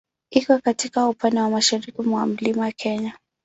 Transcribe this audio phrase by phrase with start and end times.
[0.31, 3.13] Iko katika upande wa mashariki mwa Mlima Kenya.